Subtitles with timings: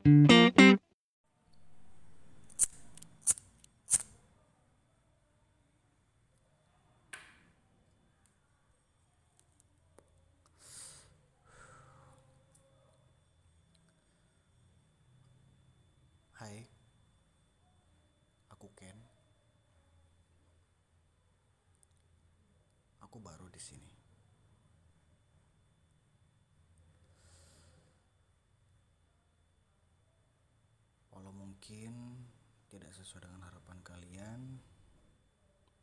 [0.00, 0.16] Hai,
[18.48, 18.96] aku Ken.
[23.04, 23.99] Aku baru di sini.
[31.30, 31.94] Walau mungkin
[32.66, 34.58] tidak sesuai dengan harapan kalian,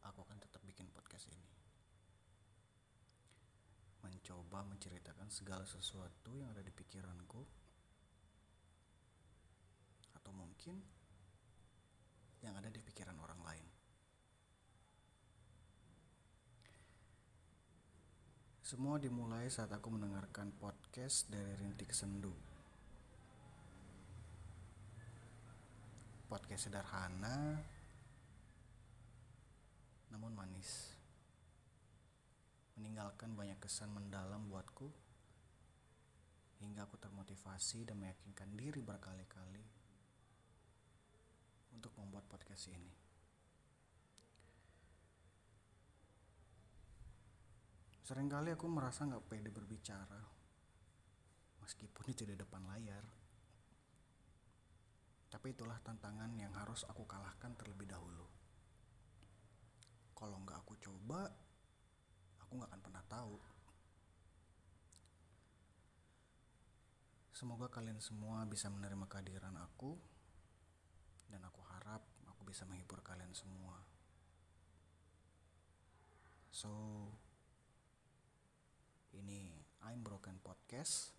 [0.00, 1.44] aku akan tetap bikin podcast ini.
[4.00, 7.44] Mencoba menceritakan segala sesuatu yang ada di pikiranku
[10.16, 10.80] atau mungkin
[12.40, 13.66] yang ada di pikiran orang lain.
[18.64, 22.32] Semua dimulai saat aku mendengarkan podcast dari Rintik Sendu.
[26.34, 27.62] Podcast sederhana
[30.10, 30.90] namun manis.
[32.74, 34.90] Meninggalkan banyak kesan mendalam buatku
[36.58, 39.62] hingga aku termotivasi dan meyakinkan diri berkali-kali
[41.78, 42.90] untuk membuat podcast ini.
[48.02, 50.18] Seringkali aku merasa nggak pede berbicara,
[51.62, 53.23] meskipun itu di depan layar.
[55.44, 58.24] Tapi itulah tantangan yang harus aku kalahkan terlebih dahulu.
[60.16, 61.28] Kalau nggak aku coba,
[62.40, 63.36] aku nggak akan pernah tahu.
[67.36, 70.00] Semoga kalian semua bisa menerima kehadiran aku
[71.28, 73.84] dan aku harap aku bisa menghibur kalian semua.
[76.56, 76.72] So,
[79.12, 81.12] ini I'm Broken Podcast.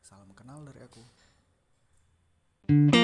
[0.00, 1.25] Salam kenal dari aku.
[2.68, 2.95] thank you